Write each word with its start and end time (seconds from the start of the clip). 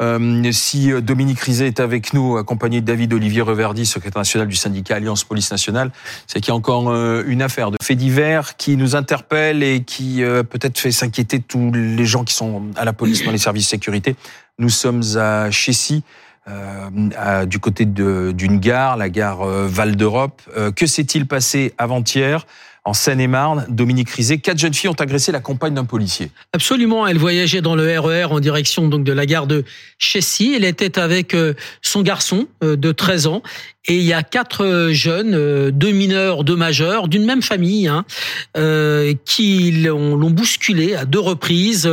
Euh, 0.00 0.50
si 0.52 0.90
euh, 0.90 1.00
Dominique 1.00 1.40
Rizet 1.40 1.66
est 1.66 1.80
avec 1.80 2.12
nous, 2.12 2.36
accompagné 2.36 2.80
de 2.80 2.86
David 2.86 3.12
Olivier 3.12 3.42
Reverdy, 3.42 3.84
secrétaire 3.84 4.20
national 4.20 4.48
du 4.48 4.56
syndicat 4.56 4.96
Alliance 4.96 5.24
Police 5.24 5.50
Nationale, 5.50 5.90
c'est 6.26 6.40
qu'il 6.40 6.48
y 6.48 6.52
a 6.52 6.54
encore 6.54 6.90
une 6.90 7.42
affaire 7.42 7.70
de 7.70 7.76
faits 7.82 7.98
divers 7.98 8.56
qui 8.56 8.76
nous 8.76 8.96
interpelle 8.96 9.62
et 9.62 9.82
qui 9.82 10.22
peut-être 10.22 10.78
fait 10.78 10.92
s'inquiéter 10.92 11.40
tous 11.40 11.70
les 11.72 12.06
gens 12.06 12.24
qui 12.24 12.34
sont 12.34 12.64
à 12.76 12.84
la 12.84 12.92
police 12.92 13.24
dans 13.24 13.30
les 13.30 13.38
services 13.38 13.64
de 13.64 13.70
sécurité. 13.70 14.16
Nous 14.58 14.68
sommes 14.68 15.02
à 15.16 15.50
Chessy. 15.50 16.02
Euh, 16.48 17.44
du 17.44 17.58
côté 17.58 17.84
d'une 17.84 18.58
gare, 18.58 18.96
la 18.96 19.08
gare 19.08 19.44
Val 19.44 19.96
d'Europe. 19.96 20.42
que 20.74 20.86
s'est-il 20.86 21.26
passé 21.26 21.74
avant-hier? 21.78 22.46
En 22.84 22.94
Seine-et-Marne, 22.94 23.66
Dominique 23.68 24.10
Rizet, 24.10 24.38
quatre 24.38 24.58
jeunes 24.58 24.72
filles 24.72 24.88
ont 24.88 24.94
agressé 24.94 25.32
la 25.32 25.40
compagne 25.40 25.74
d'un 25.74 25.84
policier. 25.84 26.30
Absolument, 26.54 27.06
elle 27.06 27.18
voyageait 27.18 27.60
dans 27.60 27.74
le 27.74 27.98
RER 27.98 28.22
e 28.22 28.26
en 28.32 28.40
direction 28.40 28.88
de 28.88 29.12
la 29.12 29.26
gare 29.26 29.46
de 29.46 29.64
Chessy. 29.98 30.54
Elle 30.56 30.64
était 30.64 30.98
avec 30.98 31.34
euh, 31.34 31.54
son 31.82 32.02
garçon 32.02 32.48
euh, 32.64 32.76
de 32.76 32.92
13 32.92 33.26
ans 33.26 33.42
et 33.86 33.96
il 33.96 34.02
y 34.02 34.14
a 34.14 34.22
quatre 34.22 34.64
euh, 34.64 34.92
jeunes, 34.92 35.70
deux 35.70 35.90
mineurs, 35.90 36.42
deux 36.42 36.56
majeurs, 36.56 37.08
d'une 37.08 37.24
même 37.24 37.42
famille, 37.42 37.86
hein, 37.86 38.04
qui 39.24 39.72
l'ont 39.72 40.30
bousculé 40.30 40.94
à 40.94 41.04
deux 41.04 41.20
reprises, 41.20 41.90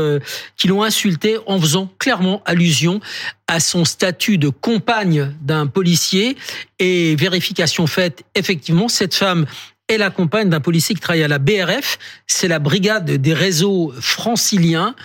qui 0.56 0.68
l'ont 0.68 0.84
insulté 0.84 1.38
en 1.48 1.60
faisant 1.60 1.92
clairement 2.00 2.42
allusion 2.46 3.00
à 3.48 3.60
son 3.60 3.86
statut 3.86 4.38
de 4.38 4.50
compagne 4.50 5.34
d'un 5.42 5.68
policier. 5.68 6.38
Et 6.80 7.16
vérification 7.16 7.88
faite, 7.88 8.24
effectivement, 8.36 8.88
cette 8.88 9.16
femme 9.16 9.46
est 9.88 9.98
la 9.98 10.10
compagne 10.10 10.50
d'un 10.50 10.60
policier 10.60 10.96
qui 10.96 11.02
travaille 11.02 11.24
à 11.24 11.28
la 11.28 11.40
BRF. 11.40 11.98
C'est 12.28 12.48
la 12.48 12.60
brigade 12.60 13.10
des 13.10 13.34
réseaux 13.34 13.94
franciliens. 14.00 14.96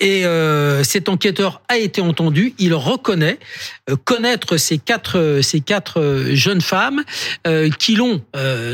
Et 0.00 0.26
euh, 0.26 0.82
cet 0.82 1.08
enquêteur 1.08 1.62
a 1.68 1.78
été 1.78 2.00
entendu. 2.00 2.54
Il 2.58 2.74
reconnaît 2.74 3.38
euh, 3.88 3.96
connaître 3.96 4.56
ces 4.56 4.78
quatre 4.78 5.40
ces 5.40 5.60
quatre 5.60 6.26
jeunes 6.32 6.60
femmes 6.60 7.04
euh, 7.46 7.70
qui 7.70 7.94
l'ont 7.94 8.20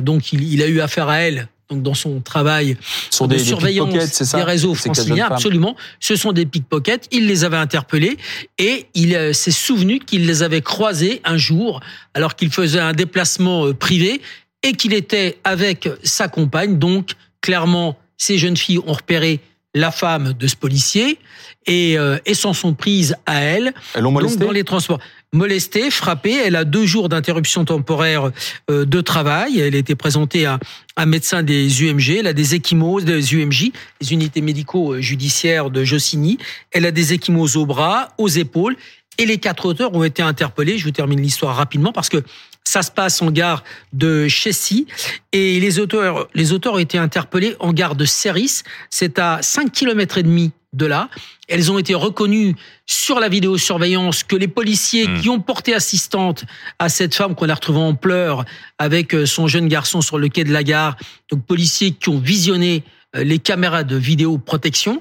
donc 0.01 0.33
il, 0.33 0.51
il, 0.51 0.63
a 0.63 0.67
eu 0.67 0.81
affaire 0.81 1.09
à 1.09 1.19
elles 1.19 1.49
donc 1.71 1.83
dans 1.83 1.95
son 1.95 2.21
travail 2.21 2.77
sont 3.11 3.27
de 3.27 3.37
des, 3.37 3.45
surveillance 3.45 3.93
des, 3.93 4.39
des 4.39 4.43
réseaux 4.43 4.75
franciliens, 4.75 5.29
absolument. 5.31 5.77
Ce 6.01 6.17
sont 6.17 6.33
des 6.33 6.45
pickpockets. 6.45 7.07
Il 7.13 7.29
les 7.29 7.45
avait 7.45 7.59
interpellés 7.59 8.17
et 8.59 8.87
il 8.95 9.33
s'est 9.33 9.53
souvenu 9.53 10.01
qu'il 10.01 10.27
les 10.27 10.43
avait 10.43 10.63
croisés 10.63 11.21
un 11.25 11.37
jour 11.37 11.81
alors 12.15 12.35
qu'il 12.35 12.51
faisait 12.51 12.81
un 12.81 12.93
déplacement 12.93 13.73
privé 13.73 14.21
et 14.63 14.73
qu'il 14.73 14.93
était 14.93 15.39
avec 15.45 15.89
sa 16.03 16.29
compagne. 16.29 16.79
Donc, 16.79 17.13
clairement, 17.41 17.97
ces 18.17 18.39
jeunes 18.39 18.57
filles 18.57 18.81
ont 18.87 18.93
repéré 18.93 19.41
la 19.75 19.91
femme 19.91 20.33
de 20.33 20.47
ce 20.47 20.57
policier 20.57 21.19
et, 21.67 21.97
euh, 21.99 22.19
et 22.27 22.35
s'en 22.35 22.53
sont 22.53 22.75
prises 22.75 23.17
à 23.27 23.41
elle. 23.41 23.73
Elles 23.95 24.03
l'ont 24.03 24.11
molestée 24.11 24.45
dans 24.45 24.51
les 24.51 24.65
transports. 24.65 24.99
Molestée, 25.33 25.91
frappée. 25.93 26.35
Elle 26.45 26.57
a 26.57 26.65
deux 26.65 26.87
jours 26.87 27.09
d'interruption 27.09 27.65
temporaire 27.65 28.33
euh, 28.69 28.85
de 28.85 29.01
travail. 29.01 29.61
Elle 29.61 29.77
a 29.77 29.79
été 29.79 29.95
présentée 29.95 30.45
à 30.45 30.59
un 30.97 31.07
médecin 31.07 31.45
des 31.45 31.85
UMG. 31.85 32.17
Elle 32.19 32.27
a 32.27 32.33
des 32.33 32.57
échymoses 32.57 33.05
des 33.05 33.35
UMJ, 33.35 33.71
les 34.01 34.13
unités 34.13 34.41
médico-judiciaires 34.41 35.71
de 35.71 35.85
Jossigny. 35.85 36.39
Elle 36.73 36.85
a 36.85 36.91
des 36.91 37.13
échymoses 37.13 37.57
aux 37.57 37.67
bras, 37.67 38.09
aux 38.19 38.29
épaules. 38.29 38.77
Et 39.19 39.27
les 39.27 39.39
quatre 39.39 39.67
auteurs 39.67 39.95
ont 39.95 40.03
été 40.03 40.23
interpellés. 40.23 40.79
Je 40.79 40.85
vous 40.85 40.91
termine 40.91 41.21
l'histoire 41.21 41.55
rapidement 41.55 41.93
parce 41.93 42.09
que 42.09 42.25
ça 42.71 42.83
se 42.83 42.91
passe 42.93 43.21
en 43.21 43.33
gare 43.33 43.65
de 43.93 44.29
Chessy 44.29 44.87
et 45.33 45.59
les 45.59 45.81
auteurs, 45.81 46.29
les 46.35 46.53
auteurs 46.53 46.75
ont 46.75 46.79
été 46.79 46.99
interpellés 46.99 47.57
en 47.59 47.73
gare 47.73 47.97
de 47.97 48.05
Ceris. 48.05 48.63
C'est 48.91 49.19
à 49.19 49.41
5 49.43 49.73
km 49.73 50.19
et 50.19 50.23
demi 50.23 50.53
de 50.73 50.87
là. 50.87 51.09
Elles 51.49 51.73
ont 51.73 51.81
été 51.81 51.97
reconnues 51.97 52.55
sur 52.87 53.19
la 53.19 53.29
vidéosurveillance 53.29 54.23
que 54.23 54.37
les 54.37 54.47
policiers 54.47 55.09
hmm. 55.09 55.21
qui 55.21 55.29
ont 55.29 55.41
porté 55.41 55.75
assistante 55.75 56.45
à 56.79 56.89
cette 56.89 57.13
femme 57.13 57.35
qu'on 57.35 57.49
a 57.49 57.55
retrouvée 57.55 57.81
en 57.81 57.97
pleurs 57.97 58.45
avec 58.79 59.17
euh, 59.17 59.27
son 59.27 59.49
jeune 59.49 59.67
garçon 59.67 60.01
sur 60.01 60.17
le 60.17 60.29
quai 60.29 60.45
de 60.45 60.53
la 60.53 60.63
gare, 60.63 60.97
donc 61.29 61.45
policiers 61.45 61.91
qui 61.91 62.09
ont 62.09 62.21
visionné 62.21 62.85
les 63.15 63.39
caméras 63.39 63.85
de 63.85 63.97
vidéoprotection 63.97 65.01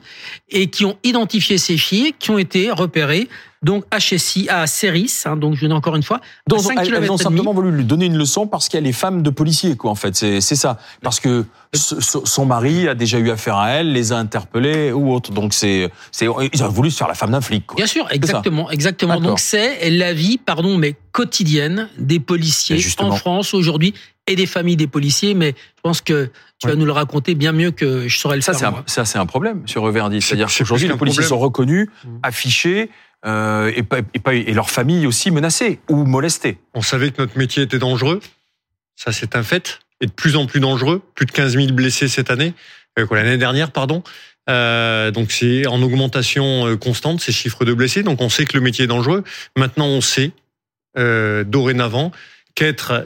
et 0.50 0.68
qui 0.68 0.86
ont 0.86 0.98
identifié 1.04 1.58
ces 1.58 1.78
filles 1.78 2.14
qui 2.18 2.32
ont 2.32 2.38
été 2.38 2.72
repérées 2.72 3.28
donc 3.62 3.84
HSI 3.94 4.48
à 4.50 4.68
Ceris, 4.68 5.24
hein, 5.26 5.36
donc 5.36 5.56
je 5.56 5.66
dis 5.66 5.74
encore 5.74 5.96
une 5.96 6.04
fois, 6.04 6.22
donc, 6.48 6.62
elles, 6.78 7.12
ont 7.12 7.18
simplement 7.18 7.54
voulu 7.54 7.72
lui 7.72 7.84
donner 7.84 8.06
une 8.06 8.18
leçon 8.18 8.48
parce 8.48 8.70
qu'elle 8.70 8.88
est 8.88 8.94
femme 8.94 9.22
de 9.22 9.30
policier, 9.30 9.76
quoi. 9.76 9.92
En 9.92 9.96
fait, 9.96 10.16
c'est 10.16 10.42
ça. 10.42 10.78
Parce 11.02 11.20
que 11.20 11.46
son 11.74 12.46
mari 12.46 12.88
a 12.88 12.96
déjà 12.96 13.20
eu 13.20 13.30
affaire 13.30 13.58
à 13.58 13.72
elle, 13.72 13.92
les 13.92 14.14
a 14.14 14.18
interpellés 14.18 14.92
ou 14.94 15.14
autre. 15.14 15.32
Donc 15.32 15.54
c'est 15.54 15.92
c'est 16.12 16.28
ils 16.54 16.64
ont 16.64 16.70
voulu 16.70 16.90
se 16.90 16.98
faire 16.98 17.10
la 17.10 17.16
femme 17.16 17.32
d'un 17.32 17.42
flic. 17.42 17.66
Quoi. 17.68 17.76
Bien 17.76 17.88
sûr, 17.88 18.08
exactement, 18.12 18.72
exactement. 18.72 19.20
Donc 19.20 19.40
c'est 19.40 19.90
la 19.90 20.14
vie, 20.14 20.38
pardon, 20.38 20.78
mais 20.78 20.96
quotidienne 21.12 21.90
des 21.98 22.20
policiers 22.20 22.80
en 23.00 23.12
France 23.12 23.54
aujourd'hui 23.54 23.94
et 24.30 24.36
des 24.36 24.46
familles 24.46 24.78
des 24.78 24.88
policiers. 24.88 25.34
Mais 25.34 25.50
je 25.50 25.82
pense 25.82 26.02
que 26.02 26.30
tu 26.60 26.68
vas 26.68 26.76
nous 26.76 26.86
le 26.86 26.92
raconter 26.92 27.36
bien 27.36 27.52
mieux 27.52 27.72
que 27.72 28.08
je 28.08 28.18
saurais 28.18 28.36
le 28.36 28.42
ça, 28.42 28.54
faire. 28.54 28.84
Ça, 28.86 29.06
c'est 29.06 29.18
un 29.18 29.26
problème 29.26 29.68
sur 29.68 29.82
Reverdy. 29.82 30.22
C'est-à-dire 30.22 30.48
qu'aujourd'hui, 30.48 30.88
les 30.88 30.96
policiers 30.96 31.24
sont 31.24 31.40
reconnus, 31.40 31.88
mmh. 31.88 32.10
affichés, 32.24 32.90
euh, 33.26 33.72
et, 33.76 33.84
et, 34.32 34.50
et 34.50 34.54
leur 34.54 34.70
famille 34.70 35.06
aussi 35.06 35.30
menacée 35.32 35.80
ou 35.90 36.06
molestée. 36.06 36.58
On 36.74 36.82
savait 36.82 37.12
que 37.12 37.22
notre 37.22 37.38
métier 37.38 37.64
était 37.64 37.80
dangereux, 37.80 38.22
ça 38.96 39.12
c'est 39.12 39.36
un 39.36 39.44
fait, 39.44 39.82
et 40.00 40.06
de 40.06 40.12
plus 40.12 40.38
en 40.38 40.46
plus 40.46 40.62
dangereux, 40.62 41.02
plus 41.16 41.26
de 41.26 41.32
15 41.32 41.56
000 41.56 41.74
blessés 41.74 42.08
cette 42.08 42.32
année, 42.32 42.54
euh, 42.98 43.06
l'année 43.12 43.38
dernière, 43.38 43.72
pardon. 43.72 44.04
Euh, 44.50 45.12
donc 45.12 45.34
c'est 45.34 45.68
en 45.68 45.82
augmentation 45.82 46.78
constante 46.78 47.20
ces 47.20 47.34
chiffres 47.34 47.66
de 47.66 47.74
blessés. 47.74 48.04
Donc 48.04 48.22
on 48.22 48.30
sait 48.30 48.46
que 48.46 48.56
le 48.56 48.64
métier 48.64 48.86
est 48.86 48.88
dangereux. 48.88 49.26
Maintenant 49.58 49.88
on 49.88 50.00
sait 50.00 50.32
euh, 50.98 51.44
dorénavant 51.44 52.12
qu'être 52.56 53.06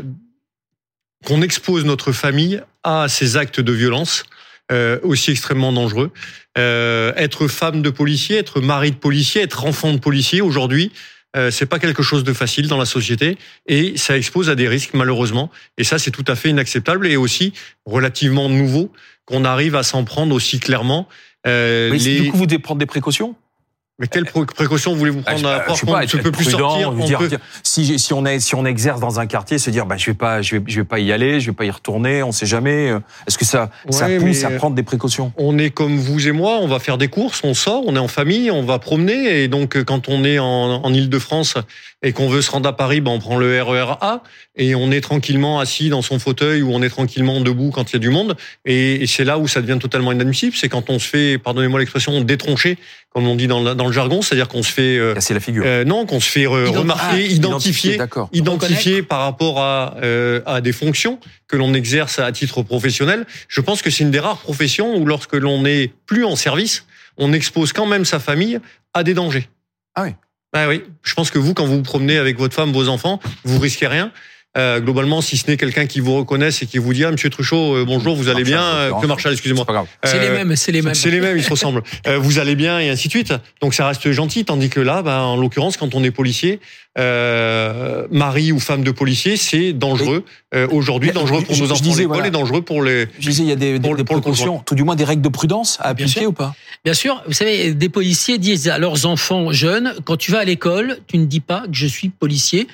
qu'on 1.26 1.42
expose 1.42 1.86
notre 1.86 2.12
famille 2.12 2.62
à 2.84 3.08
ces 3.08 3.38
actes 3.38 3.60
de 3.60 3.72
violence 3.72 4.26
euh, 4.72 5.00
aussi 5.04 5.32
extrêmement 5.32 5.74
dangereux. 5.74 6.12
Euh, 6.58 7.14
être 7.16 7.48
femme 7.48 7.82
de 7.82 7.90
policier, 7.90 8.38
être 8.38 8.62
mari 8.62 8.92
de 8.92 8.96
policier, 8.96 9.42
être 9.42 9.66
enfant 9.66 9.94
de 9.94 10.00
policier 10.00 10.42
aujourd'hui, 10.42 10.92
euh, 11.36 11.50
c'est 11.50 11.66
pas 11.66 11.80
quelque 11.80 12.04
chose 12.04 12.24
de 12.24 12.32
facile 12.32 12.68
dans 12.68 12.78
la 12.78 12.86
société 12.86 13.38
et 13.66 13.98
ça 13.98 14.18
expose 14.18 14.50
à 14.50 14.56
des 14.56 14.68
risques 14.68 14.94
malheureusement. 14.94 15.50
Et 15.78 15.84
ça, 15.84 15.98
c'est 15.98 16.12
tout 16.12 16.26
à 16.28 16.36
fait 16.36 16.50
inacceptable 16.50 17.08
et 17.08 17.18
aussi 17.18 17.54
relativement 17.86 18.50
nouveau 18.50 18.92
qu'on 19.26 19.44
arrive 19.44 19.76
à 19.76 19.84
s'en 19.84 20.04
prendre 20.04 20.36
aussi 20.36 20.60
clairement. 20.60 21.08
Euh, 21.48 21.92
les... 21.92 22.22
Du 22.22 22.32
coup, 22.32 22.38
vous 22.38 22.46
devez 22.46 22.60
prendre 22.60 22.80
des 22.80 22.86
précautions? 22.86 23.36
Mais 24.04 24.08
quelles 24.08 24.26
précautions 24.26 24.94
voulez-vous 24.94 25.22
bah, 25.22 25.34
prendre 25.64 25.96
à 25.96 26.06
Je 26.06 26.18
ne 26.18 26.22
peut 26.22 26.32
plus 26.32 26.44
sortir 26.44 26.92
dire, 26.92 27.22
si, 27.64 27.98
si, 27.98 28.12
on 28.12 28.26
est, 28.26 28.42
si 28.42 28.54
on 28.54 28.66
exerce 28.66 29.00
dans 29.00 29.22
un 29.22 29.28
quartier, 29.28 29.58
se 29.58 29.70
dire 29.70 29.86
bah, 29.86 29.96
je 29.96 30.08
vais 30.08 30.14
pas, 30.14 30.42
je 30.42 30.58
vais, 30.58 30.64
je 30.68 30.82
vais 30.82 30.84
pas 30.84 31.00
y 31.00 31.14
aller, 31.14 31.40
je 31.40 31.52
vais 31.52 31.56
pas 31.56 31.64
y 31.64 31.72
retourner, 31.72 32.22
on 32.22 32.34
sait 32.34 32.46
jamais. 32.46 32.92
Est-ce 33.28 33.38
que 33.38 33.46
ça, 33.46 33.70
ça 33.90 34.08
pousse 34.20 34.44
à 34.44 34.50
prendre 34.50 34.76
des 34.76 34.84
précautions? 34.84 35.32
On 35.38 35.58
est 35.58 35.70
comme 35.70 35.98
vous 35.98 36.28
et 36.28 36.34
moi, 36.34 36.58
on 36.62 36.68
va 36.68 36.80
faire 36.80 36.98
des 36.98 37.08
courses, 37.08 37.42
on 37.46 37.54
sort, 37.54 37.84
on 37.86 37.96
est 37.96 38.00
en 38.00 38.10
famille, 38.10 38.52
on 38.52 38.64
va 38.64 38.78
promener. 38.78 39.42
Et 39.42 39.48
donc, 39.48 39.82
quand 39.86 40.10
on 40.10 40.26
est 40.26 40.38
en, 40.38 40.84
en 40.84 40.94
Ile-de-France 40.94 41.56
et 42.02 42.12
qu'on 42.12 42.28
veut 42.28 42.42
se 42.42 42.52
rendre 42.52 42.68
à 42.68 42.76
Paris, 42.76 43.00
ben, 43.00 43.12
on 43.12 43.20
prend 43.20 43.38
le 43.38 43.62
RER 43.62 43.94
A 44.02 44.22
et 44.58 44.76
on 44.76 44.92
est 44.92 45.02
tranquillement 45.02 45.60
assis 45.60 45.90
dans 45.90 46.02
son 46.02 46.20
fauteuil 46.20 46.62
ou 46.62 46.72
on 46.74 46.82
est 46.82 46.90
tranquillement 46.90 47.40
debout 47.40 47.72
quand 47.72 47.92
il 47.92 47.94
y 47.94 47.96
a 47.96 48.00
du 48.00 48.10
monde. 48.10 48.36
Et, 48.66 49.02
et 49.02 49.08
c'est 49.08 49.24
là 49.24 49.40
où 49.40 49.48
ça 49.48 49.62
devient 49.62 49.80
totalement 49.80 50.12
inadmissible. 50.12 50.56
C'est 50.56 50.68
quand 50.68 50.90
on 50.90 51.00
se 51.00 51.08
fait, 51.08 51.38
pardonnez-moi 51.38 51.80
l'expression, 51.80 52.20
détroncher 52.22 52.78
comme 53.14 53.28
on 53.28 53.36
dit 53.36 53.48
dans, 53.48 53.62
le 53.62 53.92
jargon, 53.94 54.22
c'est-à-dire 54.22 54.48
qu'on 54.48 54.64
se 54.64 54.72
fait 54.72 54.98
euh, 54.98 55.14
casser 55.14 55.34
la 55.34 55.40
figure. 55.40 55.64
Euh, 55.66 55.84
non, 55.86 56.06
qu'on 56.06 56.20
se 56.20 56.30
fait 56.30 56.46
euh, 56.46 56.70
remarquer, 56.70 57.26
ah, 57.30 57.34
identifier, 57.34 58.00
identifier 58.34 59.04
par 59.04 59.22
rapport 59.22 59.62
à 59.62 59.96
euh, 60.04 60.42
à 60.46 60.62
des 60.62 60.74
fonctions 60.74 61.20
que 61.48 61.56
l'on 61.56 61.74
exerce 61.74 62.20
à 62.20 62.32
titre 62.32 62.62
professionnel. 62.64 63.26
Je 63.48 63.62
pense 63.62 63.82
que 63.82 63.90
c'est 63.90 64.04
une 64.04 64.12
des 64.12 64.20
rares 64.20 64.40
professions 64.40 64.96
où 64.96 65.06
lorsque 65.06 65.36
l'on 65.36 65.62
n'est 65.62 65.92
plus 66.06 66.26
en 66.26 66.36
service, 66.36 66.86
on 67.18 67.32
expose 67.32 67.72
quand 67.72 67.86
même 67.86 68.06
sa 68.06 68.20
famille 68.20 68.60
à 68.94 69.04
des 69.04 69.14
dangers. 69.14 69.48
Ah 69.96 70.04
oui. 70.04 70.16
Ah 70.54 70.68
oui. 70.68 70.84
Je 71.04 71.14
pense 71.14 71.32
que 71.32 71.40
vous, 71.40 71.54
quand 71.54 71.66
vous 71.66 71.78
vous 71.78 71.82
promenez 71.84 72.18
avec 72.18 72.38
votre 72.38 72.54
femme, 72.54 72.72
vos 72.72 72.88
enfants, 72.88 73.20
vous 73.44 73.60
risquez 73.60 73.88
rien. 73.88 74.12
Euh, 74.56 74.80
globalement, 74.80 75.22
si 75.22 75.36
ce 75.38 75.50
n'est 75.50 75.58
quelqu'un 75.58 75.88
qui 75.88 76.00
vous 76.00 76.16
reconnaisse 76.16 76.62
et 76.62 76.68
qui 76.68 76.78
vous 76.78 76.94
dit 76.94 77.04
ah 77.04 77.12
Monsieur 77.12 77.32
Truchot, 77.32 77.76
euh, 77.76 77.86
bonjour, 77.86 78.16
vous 78.16 78.30
allez 78.30 78.44
bien 78.44 78.62
euh, 78.64 79.08
Marshall, 79.08 79.34
excusez-moi. 79.34 79.66
C'est 80.04 80.20
les 80.20 80.30
mêmes, 80.30 80.56
c'est 80.56 80.72
les 80.72 80.84
mêmes. 80.84 80.94
C'est 80.94 81.10
les 81.10 81.22
mêmes, 81.22 81.38
ils 81.38 81.44
se 81.44 81.50
ressemblent. 81.50 81.82
vous 82.20 82.38
allez 82.38 82.56
bien 82.56 82.80
et 82.80 82.90
ainsi 82.90 83.08
de 83.08 83.14
suite. 83.14 83.34
Donc 83.62 83.74
ça 83.74 83.88
reste 83.88 84.12
gentil, 84.12 84.46
tandis 84.46 84.70
que 84.70 84.80
là, 84.80 85.02
ben, 85.02 85.22
en 85.22 85.38
l'occurrence, 85.38 85.78
quand 85.78 85.96
on 85.96 86.04
est 86.04 86.12
policier, 86.12 86.60
mari 86.96 88.52
ou 88.52 88.60
femme 88.60 88.84
de 88.84 88.92
policier, 88.92 89.38
c'est 89.38 89.74
dangereux 89.74 90.24
aujourd'hui, 90.70 91.12
dangereux 91.12 91.42
pour 91.42 91.58
nos 91.58 91.72
enfants 91.72 91.82
disais, 91.82 92.06
voilà. 92.06 92.28
et 92.28 92.32
dangereux 92.32 92.62
pour 92.62 92.84
les. 92.84 93.08
Je 93.20 93.30
disais, 93.30 93.42
il 93.42 93.50
y 93.50 93.54
a 93.54 93.56
des, 93.56 93.80
des, 93.80 93.94
des 93.96 94.04
précautions, 94.04 94.60
tout 94.60 94.76
du 94.76 94.84
moins 94.84 94.96
des 94.96 95.04
règles 95.04 95.24
de 95.24 95.30
prudence 95.30 95.80
à 95.82 95.88
appliquer 95.88 96.28
ou 96.28 96.32
pas? 96.34 96.54
Bien 96.86 96.94
sûr, 96.94 97.24
vous 97.26 97.34
savez, 97.34 97.74
des 97.74 97.90
policiers 97.90 98.38
disent 98.38 98.70
à 98.70 98.78
leurs 98.78 99.08
enfants 99.08 99.52
jeunes 99.52 99.96
quand 100.06 100.18
tu 100.18 100.32
vas 100.32 100.40
à 100.40 100.46
l'école, 100.46 101.00
tu 101.08 101.18
ne 101.18 101.26
dis 101.26 101.40
pas 101.40 101.62
que 101.62 101.74
je 101.74 101.88
suis 101.88 102.10
policier 102.10 102.68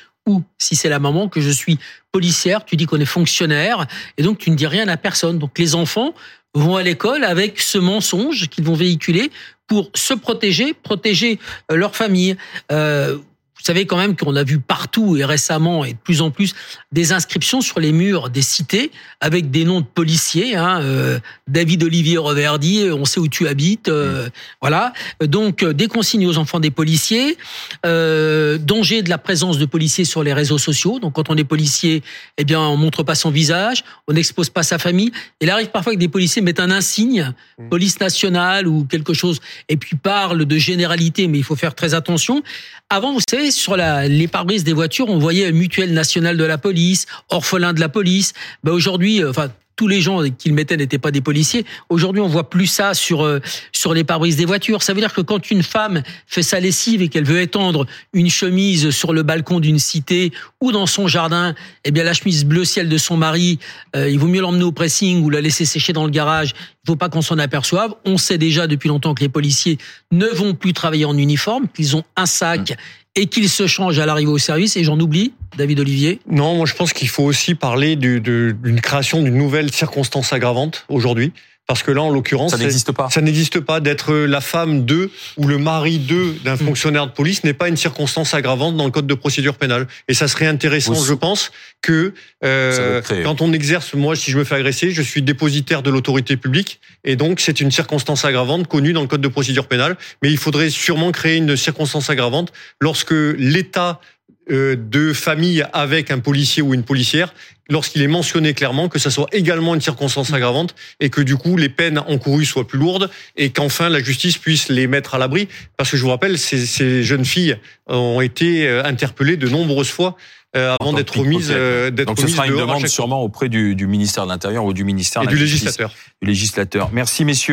si 0.57 0.75
c'est 0.75 0.89
la 0.89 0.99
maman 0.99 1.27
que 1.29 1.41
je 1.41 1.49
suis 1.49 1.77
policière, 2.11 2.65
tu 2.65 2.75
dis 2.75 2.85
qu'on 2.85 2.99
est 2.99 3.05
fonctionnaire 3.05 3.85
et 4.17 4.23
donc 4.23 4.37
tu 4.37 4.49
ne 4.51 4.55
dis 4.55 4.67
rien 4.67 4.87
à 4.87 4.97
personne. 4.97 5.39
Donc 5.39 5.57
les 5.57 5.75
enfants 5.75 6.13
vont 6.53 6.75
à 6.75 6.83
l'école 6.83 7.23
avec 7.23 7.59
ce 7.59 7.77
mensonge 7.77 8.47
qu'ils 8.49 8.63
vont 8.63 8.73
véhiculer 8.73 9.31
pour 9.67 9.91
se 9.93 10.13
protéger, 10.13 10.73
protéger 10.73 11.39
euh, 11.71 11.75
leur 11.75 11.95
famille. 11.95 12.35
Euh, 12.71 13.17
vous 13.59 13.65
savez 13.65 13.85
quand 13.85 13.97
même 13.97 14.15
qu'on 14.15 14.37
a 14.37 14.43
vu 14.43 14.59
partout 14.59 15.17
et 15.17 15.25
récemment 15.25 15.83
et 15.83 15.91
de 15.91 15.97
plus 15.97 16.21
en 16.21 16.31
plus 16.31 16.55
des 16.93 17.11
inscriptions 17.11 17.59
sur 17.59 17.81
les 17.81 17.91
murs 17.91 18.29
des 18.29 18.41
cités 18.41 18.89
avec 19.19 19.51
des 19.51 19.65
noms 19.65 19.81
de 19.81 19.85
policiers. 19.85 20.55
Hein, 20.55 20.79
euh, 20.81 21.19
David 21.49 21.83
Olivier 21.83 22.17
Reverdy, 22.17 22.89
on 22.89 23.03
sait 23.03 23.19
où 23.19 23.27
tu 23.27 23.49
habites. 23.49 23.89
Euh, 23.89 24.27
mmh. 24.27 24.31
Voilà. 24.61 24.93
Donc 25.21 25.65
des 25.65 25.87
consignes 25.87 26.25
aux 26.25 26.37
enfants 26.37 26.61
des 26.61 26.71
policiers. 26.71 27.37
Euh, 27.85 28.57
danger 28.57 29.01
de 29.01 29.09
la 29.09 29.17
présence 29.17 29.57
de 29.57 29.65
policiers 29.65 30.05
sur 30.05 30.23
les 30.23 30.31
réseaux 30.31 30.57
sociaux. 30.57 30.99
Donc 30.99 31.15
quand 31.15 31.29
on 31.29 31.35
est 31.35 31.43
policier, 31.43 32.01
eh 32.37 32.45
bien 32.45 32.61
on 32.61 32.77
montre 32.77 33.03
pas 33.03 33.15
son 33.15 33.29
visage, 33.29 33.83
on 34.07 34.13
n'expose 34.13 34.49
pas 34.49 34.63
sa 34.63 34.79
famille. 34.79 35.11
Il 35.41 35.49
arrive 35.49 35.67
parfois 35.67 35.93
que 35.93 35.99
des 35.99 36.07
policiers 36.07 36.41
mettent 36.41 36.61
un 36.61 36.71
insigne, 36.71 37.33
mmh. 37.57 37.67
police 37.67 37.99
nationale 37.99 38.69
ou 38.69 38.85
quelque 38.85 39.13
chose, 39.13 39.41
et 39.67 39.75
puis 39.75 39.97
parlent 39.97 40.45
de 40.45 40.57
généralité, 40.57 41.27
mais 41.27 41.39
il 41.39 41.43
faut 41.43 41.57
faire 41.57 41.75
très 41.75 41.93
attention. 41.93 42.41
Avant, 42.89 43.13
vous 43.13 43.21
savez, 43.29 43.48
sur 43.51 43.75
les 43.77 44.27
pare-brises 44.27 44.63
des 44.63 44.73
voitures, 44.73 45.09
on 45.09 45.19
voyait 45.19 45.51
mutuelle 45.51 45.93
nationale 45.93 46.37
de 46.37 46.43
la 46.43 46.57
police, 46.57 47.05
orphelin 47.29 47.73
de 47.73 47.79
la 47.79 47.89
police. 47.89 48.33
Ben 48.63 48.71
aujourd'hui, 48.71 49.23
euh, 49.23 49.29
enfin 49.29 49.49
tous 49.79 49.87
les 49.87 50.01
gens 50.01 50.21
qui 50.37 50.49
le 50.49 50.55
mettaient 50.55 50.75
n'étaient 50.75 50.97
pas 50.97 51.11
des 51.11 51.21
policiers. 51.21 51.65
Aujourd'hui, 51.87 52.21
on 52.21 52.27
voit 52.27 52.49
plus 52.49 52.67
ça 52.67 52.93
sur 52.93 53.23
euh, 53.23 53.39
sur 53.71 53.93
les 53.93 54.03
pare-brises 54.03 54.35
des 54.35 54.43
voitures. 54.43 54.83
Ça 54.83 54.91
veut 54.91 54.99
dire 54.99 55.13
que 55.13 55.21
quand 55.21 55.51
une 55.51 55.63
femme 55.63 56.03
fait 56.27 56.43
sa 56.43 56.59
lessive 56.59 57.01
et 57.01 57.07
qu'elle 57.07 57.23
veut 57.23 57.39
étendre 57.39 57.85
une 58.11 58.29
chemise 58.29 58.89
sur 58.89 59.13
le 59.13 59.23
balcon 59.23 59.61
d'une 59.61 59.79
cité 59.79 60.33
ou 60.59 60.73
dans 60.73 60.85
son 60.85 61.07
jardin, 61.07 61.55
eh 61.85 61.91
bien 61.91 62.03
la 62.03 62.11
chemise 62.11 62.43
bleu 62.43 62.65
ciel 62.65 62.89
de 62.89 62.97
son 62.97 63.15
mari, 63.15 63.57
euh, 63.95 64.09
il 64.09 64.19
vaut 64.19 64.27
mieux 64.27 64.41
l'emmener 64.41 64.65
au 64.65 64.73
pressing 64.73 65.23
ou 65.23 65.29
la 65.29 65.39
laisser 65.39 65.63
sécher 65.63 65.93
dans 65.93 66.03
le 66.03 66.11
garage. 66.11 66.55
Il 66.83 66.87
faut 66.87 66.97
pas 66.97 67.07
qu'on 67.07 67.21
s'en 67.21 67.37
aperçoive. 67.37 67.93
On 68.03 68.17
sait 68.17 68.37
déjà 68.37 68.67
depuis 68.67 68.89
longtemps 68.89 69.13
que 69.13 69.21
les 69.21 69.29
policiers 69.29 69.77
ne 70.11 70.25
vont 70.25 70.55
plus 70.55 70.73
travailler 70.73 71.05
en 71.05 71.17
uniforme, 71.17 71.69
qu'ils 71.73 71.95
ont 71.95 72.03
un 72.17 72.25
sac 72.25 72.75
et 73.19 73.25
qu'il 73.27 73.49
se 73.49 73.67
change 73.67 73.99
à 73.99 74.05
l'arrivée 74.05 74.31
au 74.31 74.37
service. 74.37 74.77
Et 74.77 74.85
j'en 74.85 74.97
oublie, 74.97 75.33
David 75.57 75.81
Olivier 75.81 76.19
Non, 76.29 76.55
moi 76.55 76.65
je 76.65 76.73
pense 76.73 76.93
qu'il 76.93 77.09
faut 77.09 77.23
aussi 77.23 77.53
parler 77.53 77.97
d'une 77.97 78.79
création 78.81 79.21
d'une 79.21 79.35
nouvelle 79.35 79.71
circonstance 79.73 80.31
aggravante 80.31 80.85
aujourd'hui. 80.87 81.33
Parce 81.69 81.83
que 81.83 81.91
là, 81.91 82.01
en 82.01 82.09
l'occurrence, 82.09 82.49
ça 82.49 82.57
n'existe 82.57 82.91
pas. 82.91 83.11
Ça 83.11 83.21
n'existe 83.21 83.59
pas 83.59 83.79
d'être 83.79 84.11
la 84.11 84.41
femme 84.41 84.85
de 84.85 85.11
ou 85.37 85.45
le 85.45 85.59
mari 85.59 85.99
de 85.99 86.33
d'un 86.43 86.55
mm. 86.55 86.57
fonctionnaire 86.57 87.05
de 87.05 87.11
police 87.11 87.43
n'est 87.43 87.53
pas 87.53 87.67
une 87.67 87.77
circonstance 87.77 88.33
aggravante 88.33 88.75
dans 88.75 88.85
le 88.85 88.89
code 88.89 89.05
de 89.05 89.13
procédure 89.13 89.53
pénale. 89.53 89.85
Et 90.07 90.15
ça 90.15 90.27
serait 90.27 90.47
intéressant, 90.47 90.95
je 90.95 91.13
pense, 91.13 91.51
que 91.83 92.15
euh, 92.43 93.03
quand 93.23 93.41
on 93.41 93.53
exerce, 93.53 93.93
moi, 93.93 94.15
si 94.15 94.31
je 94.31 94.39
me 94.39 94.45
fais 94.45 94.55
agresser, 94.55 94.89
je 94.89 95.03
suis 95.03 95.21
dépositaire 95.21 95.83
de 95.83 95.91
l'autorité 95.91 96.37
publique, 96.37 96.79
et 97.03 97.15
donc 97.15 97.39
c'est 97.39 97.61
une 97.61 97.69
circonstance 97.69 98.25
aggravante 98.25 98.67
connue 98.67 98.91
dans 98.91 99.01
le 99.01 99.07
code 99.07 99.21
de 99.21 99.27
procédure 99.27 99.67
pénale. 99.67 99.95
Mais 100.23 100.31
il 100.31 100.39
faudrait 100.39 100.71
sûrement 100.71 101.11
créer 101.11 101.37
une 101.37 101.55
circonstance 101.55 102.09
aggravante 102.09 102.51
lorsque 102.81 103.13
l'État 103.37 104.01
de 104.49 105.13
famille 105.13 105.63
avec 105.73 106.11
un 106.11 106.19
policier 106.19 106.61
ou 106.61 106.73
une 106.73 106.83
policière 106.83 107.33
lorsqu'il 107.69 108.01
est 108.01 108.07
mentionné 108.07 108.53
clairement 108.53 108.89
que 108.89 108.99
ça 108.99 109.09
soit 109.09 109.27
également 109.31 109.75
une 109.75 109.81
circonstance 109.81 110.33
aggravante 110.33 110.75
et 110.99 111.09
que 111.09 111.21
du 111.21 111.37
coup 111.37 111.55
les 111.55 111.69
peines 111.69 111.99
encourues 111.99 112.45
soient 112.45 112.67
plus 112.67 112.79
lourdes 112.79 113.09
et 113.37 113.51
qu'enfin 113.51 113.89
la 113.89 114.01
justice 114.01 114.37
puisse 114.37 114.69
les 114.69 114.87
mettre 114.87 115.15
à 115.15 115.17
l'abri 115.17 115.47
parce 115.77 115.91
que 115.91 115.97
je 115.97 116.01
vous 116.03 116.09
rappelle 116.09 116.37
ces, 116.37 116.65
ces 116.65 117.03
jeunes 117.03 117.25
filles 117.25 117.57
ont 117.87 118.21
été 118.21 118.67
euh, 118.67 118.83
interpellées 118.83 119.37
de 119.37 119.47
nombreuses 119.47 119.89
fois 119.89 120.17
euh, 120.55 120.75
avant 120.79 120.93
d'être 120.93 121.19
remises 121.19 121.49
d'être 121.49 122.05
Donc 122.05 122.19
ce 122.19 122.27
sera 122.27 122.47
une 122.47 122.57
demande 122.57 122.87
sûrement 122.87 123.21
auprès 123.21 123.49
du, 123.49 123.75
du 123.75 123.85
ministère 123.85 124.23
de 124.23 124.29
l'Intérieur 124.29 124.65
ou 124.65 124.73
du 124.73 124.83
ministère 124.83 125.21
et 125.21 125.27
du 125.27 125.37
législateur. 125.37 125.91
Du 126.23 126.27
législateur. 126.27 126.89
Merci 126.91 127.23
messieurs. 127.23 127.47